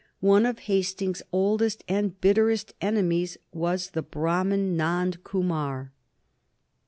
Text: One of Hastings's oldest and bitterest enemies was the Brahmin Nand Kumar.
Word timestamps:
One 0.21 0.47
of 0.47 0.57
Hastings's 0.61 1.21
oldest 1.31 1.83
and 1.87 2.19
bitterest 2.19 2.73
enemies 2.81 3.37
was 3.53 3.91
the 3.91 4.01
Brahmin 4.01 4.75
Nand 4.75 5.21
Kumar. 5.23 5.91